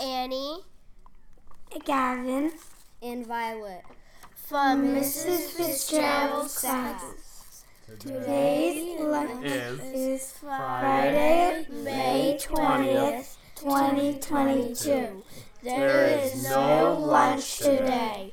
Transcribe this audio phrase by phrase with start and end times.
[0.00, 0.58] Annie,
[1.84, 2.52] Gavin,
[3.02, 3.82] and Violet
[4.34, 5.50] from Mrs.
[5.50, 7.64] Fitzgerald's class.
[8.00, 15.22] Today's lunch is, is Friday, May 20th, 2022.
[15.62, 18.32] There is no lunch today.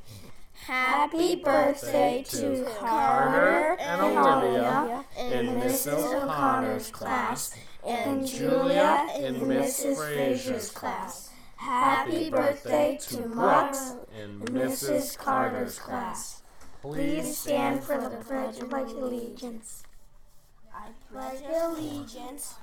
[0.65, 6.23] Happy birthday to Carter and Olivia in Mrs.
[6.23, 9.95] O'Connor's class and Julia in Mrs.
[9.95, 11.30] Fraser's class.
[11.61, 15.15] Happy birthday to Max in Mrs.
[15.15, 16.41] Carter's class.
[16.81, 19.83] Please stand for the Pledge of Allegiance.
[20.73, 22.55] I pledge allegiance.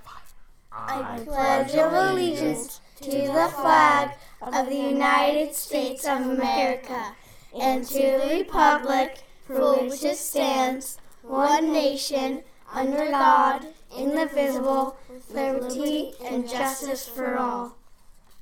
[0.73, 7.15] I pledge of allegiance to the flag of the United States of America
[7.57, 13.65] and to the republic for which it stands, one nation, under God,
[13.97, 17.77] indivisible, with liberty and justice for all.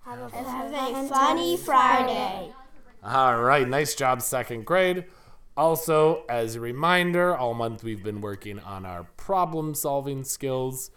[0.06, 0.20] Have
[0.72, 2.52] a funny Friday.
[3.02, 5.06] All right, nice job, second grade.
[5.56, 10.92] Also, as a reminder, all month we've been working on our problem solving skills.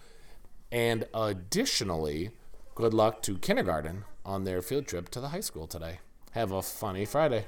[0.71, 2.29] And additionally,
[2.75, 6.01] good luck to kindergarten on their field trip to the high school today.
[6.33, 7.47] Have a funny Friday.